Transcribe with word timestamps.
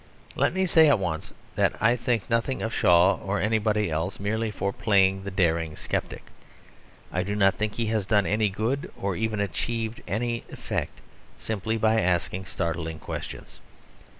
Let 0.35 0.51
me 0.55 0.65
say 0.65 0.89
at 0.89 0.97
once 0.97 1.31
that 1.53 1.75
I 1.79 1.95
think 1.95 2.27
nothing 2.27 2.63
of 2.63 2.73
Shaw 2.73 3.17
or 3.19 3.39
anybody 3.39 3.91
else 3.91 4.19
merely 4.19 4.49
for 4.49 4.73
playing 4.73 5.21
the 5.23 5.29
daring 5.29 5.75
sceptic. 5.75 6.23
I 7.11 7.21
do 7.21 7.35
not 7.35 7.53
think 7.53 7.75
he 7.75 7.85
has 7.93 8.07
done 8.07 8.25
any 8.25 8.49
good 8.49 8.91
or 8.99 9.15
even 9.15 9.39
achieved 9.39 10.01
any 10.07 10.43
effect 10.49 11.01
simply 11.37 11.77
by 11.77 12.01
asking 12.01 12.45
startling 12.45 12.97
questions. 12.97 13.59